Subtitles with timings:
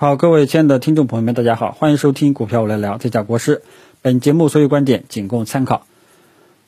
[0.00, 3.62] 好，各位亲爱的听众朋友们，大家好，欢迎收听股票我来聊，这家国师。
[4.00, 5.88] 本节目所有观点仅供参考。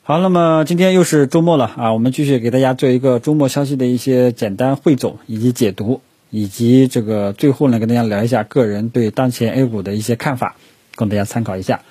[0.02, 10.56] 好，那么今天又是周末了啊，我们继续给大家做一个周末消息的一些简单汇总以及解读，以及这个最后呢，跟大家聊一下个人对当前 A 股的一些看法，
[10.96, 11.82] 供大家参考一下。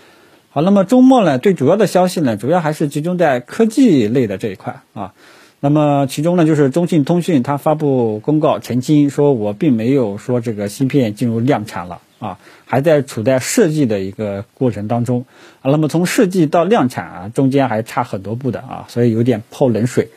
[0.50, 5.14] 好，那么周末呢，最主要的消息呢，主要还是集中在科技类的这一块啊。
[5.62, 15.26] 那么其中呢，就是中信通讯它发布公告澄清说，我并没有说这个芯片进入量产了啊，还在处在设计的一个过程当中
[15.62, 15.70] 啊。
[15.70, 20.08] 那么从设计到量产啊，中间还差很多步的啊，所以有点泡冷水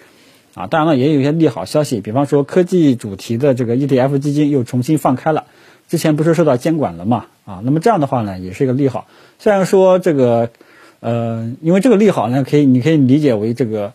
[0.55, 0.69] 啊。
[0.69, 5.47] 当然了，也有一些利好消息，比方说科技主题的这个 ETF 基金又重新放开了，
[5.89, 7.61] 之前不是受到监管了嘛啊。
[7.65, 9.09] 那么这样的话呢，也是一个利好。
[9.41, 10.51] 虽然说这个
[11.01, 13.93] 呃，因为这个利好呢，可以你可以理解为这个。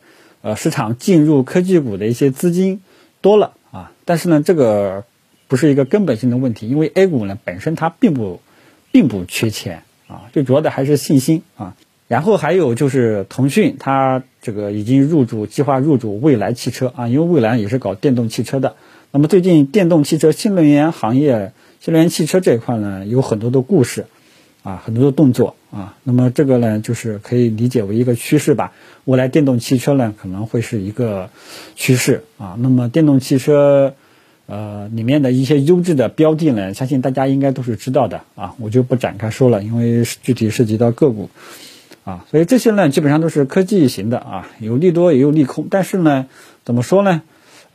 [0.48, 2.80] 呃，市场进入科技股的一些资金
[3.20, 5.04] 多了啊，但是呢，这个
[5.50, 8.40] 不是一个根本性的问题，因为 A 股呢本身它并不
[8.94, 11.76] 并不缺钱啊，最主要的还是信心啊。
[12.08, 18.78] 然后还有就是腾讯，它这个已经入主计划入主蔚来汽车啊，因为蔚来也是搞电动汽车的。
[19.12, 24.06] 那么最近电动汽车、新能源行业、新能源汽车这一块呢，有很多的故事。
[24.64, 28.74] 啊，很多的动作啊，那么这个呢，就是可以理解为一个趋势吧。
[29.06, 31.30] 未来电动汽车呢，可能会是一个
[31.76, 32.58] 趋势啊。
[32.60, 33.96] 那么电动汽车，
[34.46, 41.30] 呃，里面的一些优质的标的呢，相信大家应该都是知道的啊，我就不展开说了，因为具体涉及到个股
[42.04, 42.26] 啊。
[42.30, 46.28] 所以这些呢，基本上都是科技型的啊，有利多也有利空，但是呢，
[46.66, 47.22] 怎么说呢？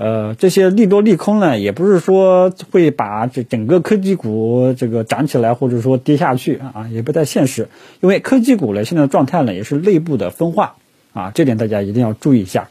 [0.02, 7.68] 呃，这些利多利空呢，也不是说会把这整个科技股这个涨起来，或者说跌下去啊，也不太现实。
[8.00, 10.74] 因为科技股呢，现在的状态呢，也是内部的分化
[11.12, 12.68] 啊，这点大家一定要注意一下，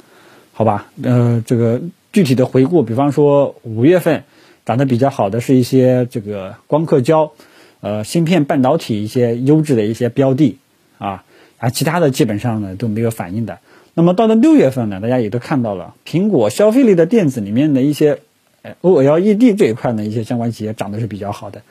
[0.52, 0.88] 好吧？
[1.02, 1.80] 呃，这个
[2.12, 4.26] 具体的回顾，比方说五月份
[4.66, 7.32] 涨得比较好的是一些这个光刻胶、
[7.80, 10.58] 呃芯片半导体一些优质的一些标的
[10.98, 11.23] 啊，
[11.60, 13.60] 啊，其他的基本上呢都没有反应的。
[13.94, 18.20] 那么到了六月份呢，大家也都看到了，苹果消费类的电子里面的一些，
[18.61, 21.61] 呃，OLED 这一块呢，一些相关企业涨得是比较好的。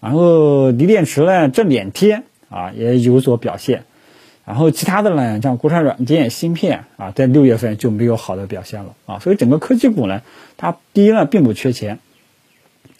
[0.00, 3.84] 然后锂电池呢，这两天啊也有所表现。
[4.44, 9.20] 然后其他的呢，像国产软件、芯片啊，在六月份就没有好的表现了啊。
[9.20, 10.22] 所以整个科技股呢，
[10.56, 12.00] 它第一呢并不缺钱，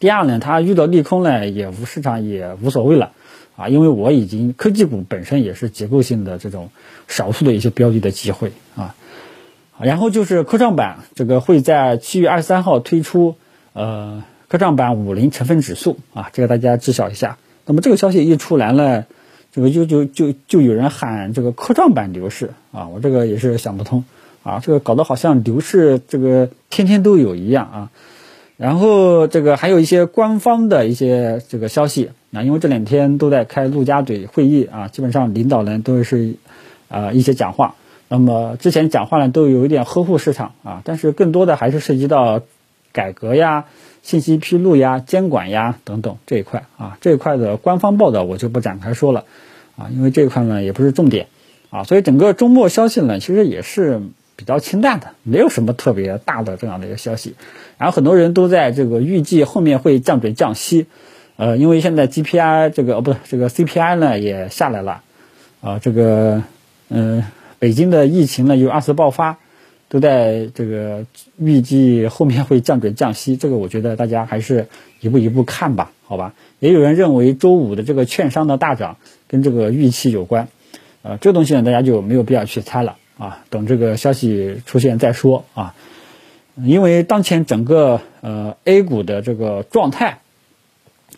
[0.02, 3.12] 第二呢它遇到利空呢也无市场也无所谓了。
[3.54, 6.70] 啊，因为我已经科技股本身也是结构性的这种
[7.06, 8.96] 少数的一些标的的机会啊，
[9.78, 13.36] 然后就是科创板这个会在七月二十三号推出
[13.74, 17.36] 呃科创板五零成分指数啊，这个大家知晓一下。
[17.66, 19.04] 那么这个消息一出来呢，
[19.52, 24.04] 这个就就就就有人喊这个科创板牛市啊，我这个也是想不通
[24.42, 27.90] 啊，这个搞得好像牛市这个天天都有一样啊。
[28.62, 36.36] 然后这个还有一些官方的一些这个消息啊，因为这两天都在开陆家嘴会议啊，基本上领导人都是
[36.88, 37.74] 啊一些讲话。
[38.06, 42.40] 那么之前讲话呢都有一点呵护市场啊，但是更多的还是涉及到
[42.92, 43.64] 改革呀、
[44.04, 46.96] 信息披露呀、监管呀等等这一块啊。
[47.00, 49.24] 这一块的官方报道我就不展开说了
[49.76, 51.26] 啊，因为这一块呢也不是重点
[51.70, 54.02] 啊，所以整个周末消息呢其实也是。
[54.42, 57.36] 比较清淡的，没有什么特别大的这样的一个消息，
[57.78, 60.86] 然后很多人都在这个预计后面会降准降息，
[61.36, 65.02] 呃，因为现在 GPI 这个哦不是这个 CPI 呢也下来了，
[65.60, 66.42] 啊，这个
[66.88, 67.22] 嗯，
[67.60, 69.38] 北京的疫情呢又二次爆发，
[69.88, 71.06] 都在这个
[71.38, 74.66] 预计后面会降准降息，这个我觉得大家还是
[75.00, 76.34] 一步一步看吧，好吧？
[76.58, 78.96] 也有人认为周五的这个券商的大涨
[79.28, 80.48] 跟这个预期有关，
[81.02, 82.96] 呃，这东西呢大家就没有必要去猜了。
[83.22, 85.76] 啊，等这个消息出现再说啊，
[86.56, 90.18] 因为当前整个呃 A 股的这个状态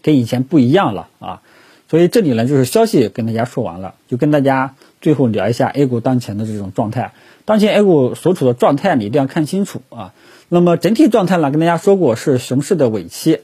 [0.02, 1.40] 跟以前不一样了啊，
[1.88, 7.12] 所以这里呢就是消息跟大家说完了，就跟大家最后聊一下 A 股当前的这种状态。
[7.46, 10.12] 当前 A 股所处的状态你一定要看清楚啊。
[10.50, 13.40] 那么整体状态呢，跟大家说过是熊市的尾期。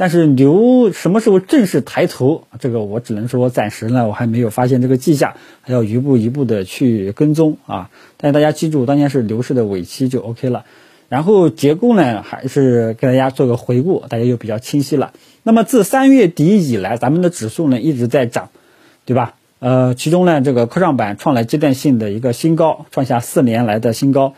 [0.00, 2.44] 但是牛什么时候正式抬头？
[2.60, 7.90] 这个我只能说暂时呢，我还没有发现这个迹象，还要一步一步的去跟踪啊。
[8.16, 10.64] 但大家记住，当前是牛市的尾期就 OK 了。
[11.08, 15.12] 然后结构呢，还是给大家做个回顾，大家就比较清晰了。
[15.42, 18.50] 那么自三月底以来，咱们的指数呢一直在涨，
[19.04, 19.34] 对吧？
[19.58, 24.34] 呃，其中呢这个科创板创了阶段性的一个新高，创下四年来的新高。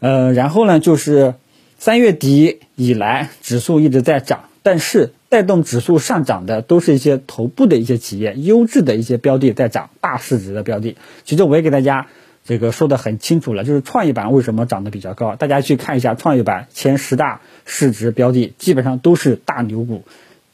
[0.00, 1.34] 呃，然后呢就是
[1.76, 4.44] 三月底以来，指数一直在涨。
[4.62, 10.96] 但是带动指数上涨的都是一些头部的一些企业，优质的一些标的在涨，大市值的标的。
[11.24, 12.06] 其实我也给大家
[12.44, 20.02] 这个说的很清楚了，就是创业板为什么涨得比较高，大家去看一下创业板前十大市值标的，基本上都是大牛股，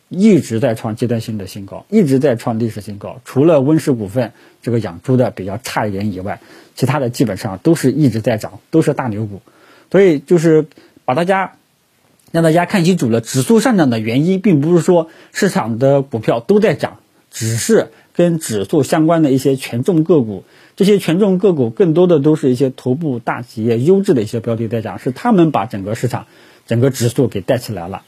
[0.09, 3.21] 一直在创阶段性的新高，一直在创历史新高。
[3.25, 4.33] 除了温氏股份
[4.63, 6.41] 这个养猪的比较差一点以外，
[6.75, 9.43] 其他的基本上都是一直在涨，都是大牛股。
[9.91, 10.67] 所以就是
[11.05, 11.55] 把大家
[12.31, 16.99] 让大家看清楚了，指数上涨的原因，并不是说市场的股票都在涨，
[17.31, 20.45] 只是跟指数相关的一些权重个股，
[20.77, 26.27] 这些权重个股更多的都是一些头部大企业、优质的一些标的在涨，是他们把整个市场、
[26.67, 28.03] 整个指数给带起来了。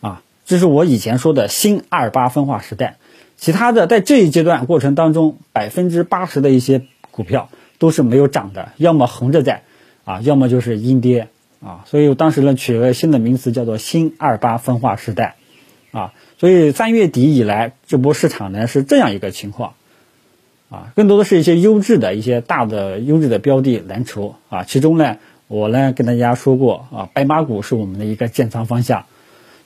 [0.00, 2.96] 啊这是我以前说的新二八分化时代，
[3.36, 9.62] 其他的在这一阶段过程当中，百分之八十的一些股票都是没有涨的，要么横着在，
[10.04, 11.28] 啊，要么就是阴跌，
[11.60, 15.36] 啊，所以我当时呢取了新的名词叫做新二八分化时代，
[15.90, 19.74] 啊，所以三月底以来这波市场呢是这样一个情况，
[20.70, 25.16] 啊，更多的是一些优质的一些大的优质的标的蓝筹，啊，其中呢
[25.46, 29.06] 我呢跟大家说过，啊，白马股是我们的一个建仓方向。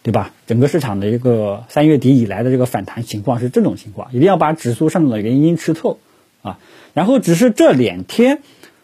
[0.05, 0.33] 对吧？
[0.49, 6.00] 整个市场的一个三月底以来的这个反弹情况是这种情况，一定要把指数上涨的原因吃透
[6.43, 6.59] 啊。
[6.93, 8.41] 然后只是这两天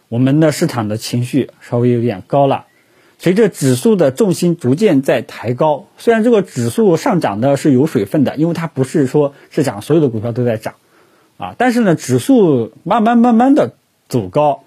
[0.09, 2.67] 我们的市场的情绪稍微有点高了，
[3.19, 10.75] 随着指数的重心逐渐在抬高，虽然这个指数上涨的是有水分的，因为它不是说市场所有的股票都在涨
[11.37, 13.75] 啊，但是呢，指数慢慢慢慢的
[14.09, 14.63] 走高，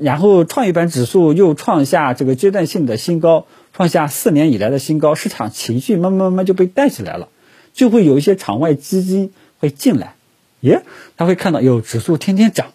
[0.00, 3.46] 然后创业板指数又创下这个阶段性的新高。
[3.72, 7.28] 创下四年以来的新高，市场情绪慢慢慢慢就被带起来了，
[7.72, 10.16] 就会有一些场外基金会进来，
[10.60, 10.82] 耶，
[11.16, 12.72] 他会看到有指数天天涨，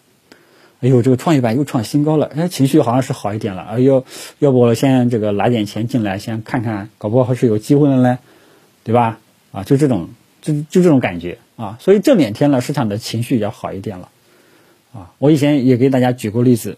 [0.80, 4.04] 哎呦，这个创业板又创新高了，哎，情绪好像是好一点了，哎呦，
[4.38, 8.18] 要不我先这个拿点钱进来，先看看，搞不好还是有机会的呢，
[8.84, 9.18] 对吧？
[9.52, 10.10] 啊，就这种，
[10.42, 14.10] 就就这种感觉啊，所以这两天呢，市场的情绪要好一点了，
[14.92, 16.76] 啊，我以前也给大家举过例子，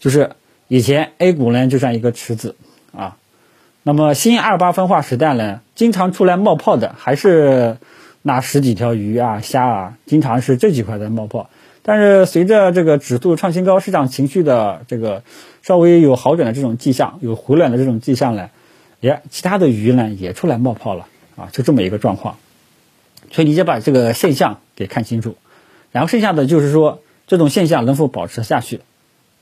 [0.00, 0.30] 就是
[0.68, 2.56] 以前 A 股呢就像一个池子
[2.96, 3.18] 啊。
[3.82, 7.76] 那么新二八分化时代呢，经常出来冒泡的还是
[8.22, 11.50] 那十几条鱼啊、虾啊，经常是这几块在冒泡。
[11.86, 15.22] 但是随着这个指数创新高，市场情绪的这个
[15.62, 18.50] 稍微有好转的这种迹象，有回暖的这种迹象呢，
[19.00, 22.36] 也其他的鱼呢也出来冒泡了啊，就这么一个状况。
[23.30, 25.36] 所以你就把这个现象给看清楚，
[25.92, 28.80] 然后剩下的就是说这种现象能否保持下去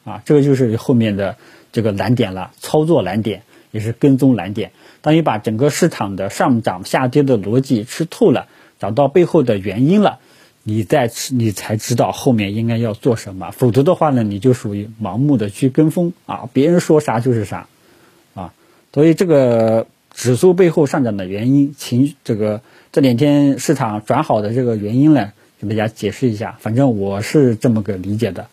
[0.04, 0.20] 啊？
[0.24, 1.36] 这个就是后面的
[1.72, 3.42] 这个难点了，操作难点。
[3.72, 4.72] 也是跟踪难点。
[5.00, 8.46] 当你把整个市场的上涨下跌的逻辑吃透了，
[8.78, 10.18] 找到背后的原因了，
[10.64, 13.50] 你再你才知道后面应该要做什么。
[13.50, 17.66] 否则的话呢，你就属于盲目的去跟风啊，别人说啥就是啥
[18.34, 18.52] 啊。
[18.92, 22.60] 所以这个指数背后上涨的原因，情这个
[22.92, 26.56] 这两天市场转好的这个原因呢，给大家解释一下。
[26.60, 28.46] 反正我是这么个理解的。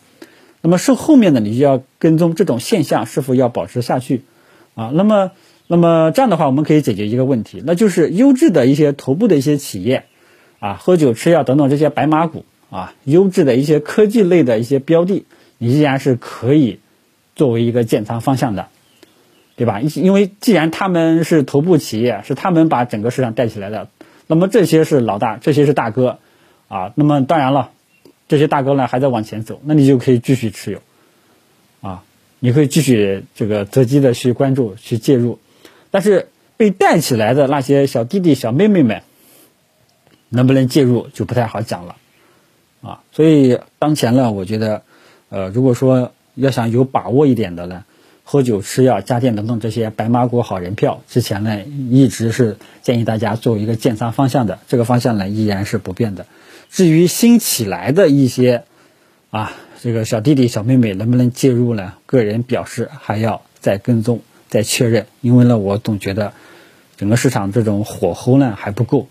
[0.62, 4.22] 那么是后面呢，你就要跟踪这种现象是否要保持下去。
[4.74, 5.32] 啊，那么，
[5.66, 10.04] 那么这样的话，我们可以解决一个问题，那就是优质的一些头部的一些企业，
[10.60, 15.24] 啊，喝酒吃药等等这些白马股啊，优质的一些科技类的一些标的，
[15.58, 16.78] 你依然是可以
[17.34, 18.68] 作为一个建仓方向的，
[19.56, 19.80] 对吧？
[19.80, 23.88] 因为既然他们是头部企业，是他们把整个市场带起来的，
[24.28, 26.18] 那么这些是老大，这些是大哥，
[26.68, 27.70] 啊，那么当然了，
[28.28, 30.78] 这些大哥呢还在往前走，那你就可以继续持有，
[31.80, 32.04] 啊。
[32.42, 35.38] 你可以继续这个择机的去关注、去介入，
[35.90, 39.02] 但是被带起来的那些小弟弟、小妹妹们，
[40.30, 41.96] 能不能介入就不太好讲了，
[42.80, 44.82] 啊，所以当前呢，我觉得，
[45.28, 47.84] 呃，如果说要想有把握一点的呢，
[48.24, 56.24] 喝酒、吃药、家电等等这些白马股好人票，之前呢一直是建议大家做一个建仓方向的，这个方向呢依然是不变的。
[56.70, 58.64] 至于新起来的一些，
[59.30, 59.52] 啊。
[59.82, 61.94] 这个小弟弟小妹妹能不能介入呢？
[62.04, 64.20] 个人表示还要再跟踪、
[64.50, 66.34] 再确认，因为呢，我总觉得
[66.98, 69.08] 整个市场这种火候呢还不够，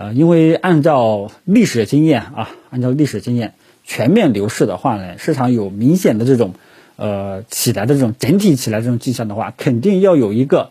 [0.00, 3.52] 呃，因为按照历史经验啊，按照历史经验，
[3.84, 6.54] 全面牛市的话呢，市场有明显的这种
[6.96, 10.70] 呃起来的这种整体起来这种迹象的话，肯定要有一个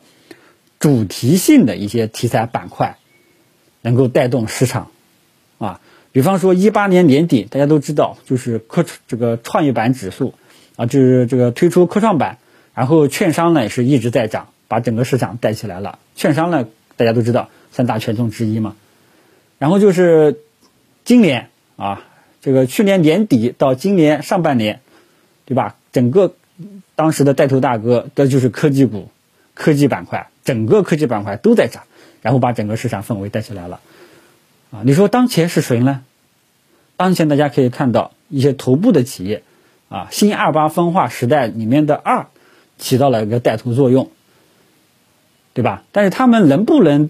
[0.79, 2.97] 主题性的一些题材板块
[3.81, 4.89] 能够带动市场
[5.59, 5.79] 啊。
[6.11, 10.33] 比方说，一八年年底，大家都知道，就是科这个创业板指数
[10.75, 12.39] 啊，就是这个推出科创板，
[12.73, 15.99] 然后券商呢也是一直在涨，把整个市场带起来了。
[16.15, 16.67] 券商呢，
[16.97, 18.75] 大家都知道三大权重之一嘛。
[19.59, 20.39] 然后就是
[21.03, 22.01] 今年啊，
[22.41, 24.79] 这个去年年底到今年上半年，
[25.45, 25.75] 对吧？
[25.91, 26.33] 整个
[26.95, 29.09] 当时的带头大哥，这就是科技股、
[29.53, 31.83] 科技板块，整个科技板块都在涨，
[32.21, 33.79] 然后把整个市场氛围带起来了。
[34.71, 36.03] 啊，你说当前是谁呢？
[36.95, 39.43] 当前大家可以看到一些头部的企业，
[39.89, 42.27] 啊，新二八分化时代里面的二
[42.77, 44.11] 起到了一个带头作用，
[45.53, 45.83] 对吧？
[45.91, 47.09] 但是他们能不能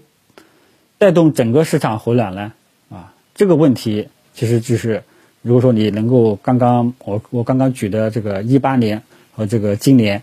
[1.00, 2.52] 带动整个市场回暖呢？
[2.90, 5.02] 啊，这个问题其实就是，
[5.40, 9.02] 如果说你能够刚刚我我刚刚举的这个一八年
[9.34, 10.22] 和这个今年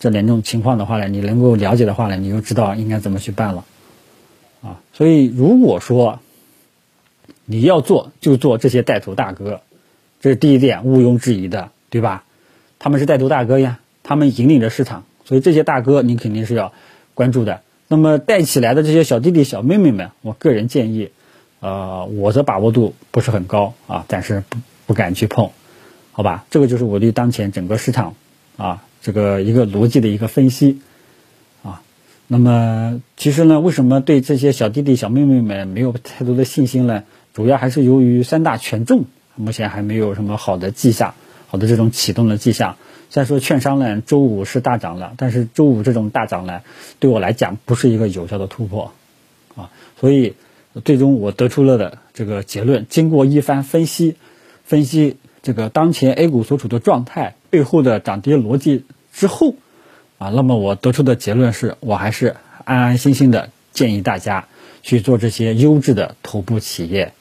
[0.00, 3.64] 这两种情况的话呢，你能够了解的话呢，你就知道应该怎么去办了。
[4.60, 6.18] 啊，所以如果说
[7.44, 9.60] 你要做，就做这些带头大哥，
[10.20, 12.24] 这是第一点，毋庸置疑的，对吧？
[12.80, 16.72] 他们是带头大哥呀，他们引领着市场，所以这些大哥你肯定是要
[17.14, 17.60] 关注的。
[17.90, 21.08] 那么带起来的这些小弟弟小妹妹们，我个人建议，
[21.60, 25.50] 呃，我的把握度不是很高啊，暂时不不敢去碰，
[26.12, 26.44] 好吧？
[26.50, 28.14] 这个就是我对当前整个市场
[28.58, 30.80] 啊这个一个逻辑的一个分析
[31.62, 31.80] 啊。
[32.26, 37.04] 那么其实呢，为什么对这些小弟弟小妹妹们没有太多的信心呢？
[37.32, 41.14] 主要还是由于三大权重目前还没有什么好的迹象，
[41.46, 42.76] 好的这种启动的迹象。
[43.10, 46.60] 再说券商呢周五是大涨了，但是周五这种大涨呢，
[46.98, 48.92] 对我来讲不是一个有效的突破，
[49.56, 50.34] 啊，所以
[50.84, 54.16] 最终我得出了的这个结论，经过一番分析，
[54.64, 59.54] 分析这个当前 A 股所处的状态背后的涨跌逻辑之后，
[60.18, 64.48] 啊，那么我得出的结论是我还是安安心心的建议大家
[64.82, 67.12] 去做这些优质的头部企业。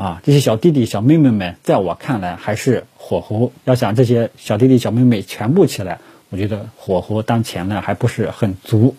[0.00, 3.52] 啊，这些小弟弟小妹妹们，在我看来还是火候。
[3.64, 5.98] 要想这些小弟弟小妹妹全部起来，
[6.30, 8.96] 我觉得火候当前呢还不是很足。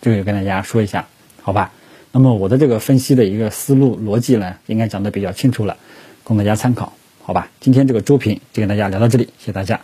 [0.00, 1.06] 这个跟大家说一下，
[1.42, 1.72] 好吧？
[2.10, 5.76] 那么我的这个分析的一个思路逻辑呢，应该讲的比较清楚了，
[6.24, 7.50] 供大家参考，好吧？
[7.60, 9.78] 今天这个周评就跟大家聊到这里，谢谢大家。